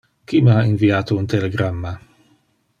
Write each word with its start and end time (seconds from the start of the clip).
Qui 0.29 0.39
me 0.47 0.53
ha 0.53 0.63
inviate 0.69 1.19
un 1.19 1.29
telegramma? 1.35 1.95